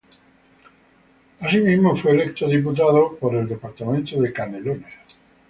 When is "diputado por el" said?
2.47-3.47